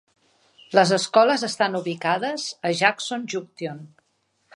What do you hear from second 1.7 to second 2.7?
ubicades